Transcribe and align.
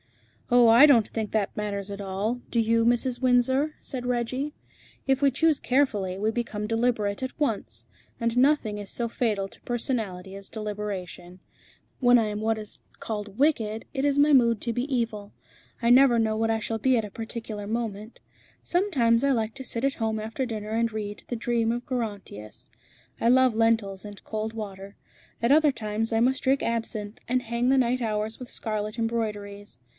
"Oh! 0.53 0.67
I 0.67 0.85
don't 0.87 1.07
think 1.07 1.31
that 1.31 1.55
matters 1.55 1.91
at 1.91 2.01
all; 2.01 2.41
do 2.49 2.59
you, 2.59 2.83
Mrs. 2.85 3.21
Windsor?" 3.21 3.75
said 3.81 4.05
Reggie. 4.05 4.53
"If 5.07 5.21
we 5.21 5.29
choose 5.31 5.59
carefully, 5.61 6.17
we 6.17 6.31
become 6.31 6.65
deliberate 6.67 7.21
at 7.23 7.39
once; 7.39 7.85
and 8.19 8.35
nothing 8.35 8.79
is 8.79 8.89
so 8.89 9.07
fatal 9.07 9.47
to 9.47 9.61
personality 9.61 10.35
as 10.35 10.49
deliberation. 10.49 11.39
When 11.99 12.17
I 12.17 12.25
am 12.25 12.39
good, 12.39 12.57
it 12.57 12.77
is 12.83 12.89
my 13.07 13.29
mood 13.29 13.29
to 13.29 13.29
be 13.37 13.37
good; 13.37 13.37
when 13.37 13.37
I 13.37 13.37
am 13.37 13.37
what 13.37 13.37
is 13.37 13.37
called 13.37 13.37
wicked, 13.37 13.85
it 13.93 14.03
is 14.03 14.17
my 14.17 14.33
mood 14.33 14.61
to 14.61 14.73
be 14.73 14.93
evil. 14.93 15.33
I 15.83 15.89
never 15.91 16.19
know 16.19 16.35
what 16.35 16.49
I 16.51 16.59
shall 16.59 16.79
be 16.79 16.97
at 16.97 17.05
a 17.05 17.11
particular 17.11 17.67
moment. 17.67 18.19
Sometimes 18.63 19.23
I 19.23 19.31
like 19.31 19.53
to 19.53 19.63
sit 19.63 19.85
at 19.85 19.93
home 20.01 20.19
after 20.19 20.47
dinner 20.47 20.71
and 20.71 20.91
read 20.91 21.23
'The 21.27 21.35
dream 21.35 21.71
of 21.71 21.85
Gerontius.' 21.85 22.71
I 23.21 23.29
love 23.29 23.53
lentils 23.55 24.03
and 24.03 24.21
cold 24.23 24.53
water. 24.53 24.97
At 25.41 25.51
other 25.51 25.71
times 25.71 26.11
I 26.11 26.19
must 26.19 26.41
drink 26.41 26.63
absinthe, 26.63 27.19
and 27.27 27.43
hang 27.43 27.69
the 27.69 27.77
night 27.77 28.01
hours 28.01 28.39
with 28.39 28.49
scarlet 28.49 28.97
embroideries. 28.97 29.77